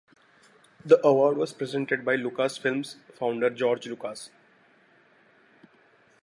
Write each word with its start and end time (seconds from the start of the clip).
The 0.83 0.99
award 1.05 1.37
was 1.37 1.53
presented 1.53 2.03
by 2.03 2.15
Lucasfilm's 2.17 2.95
founder 3.13 3.51
George 3.51 3.85
Lucas. 3.85 4.31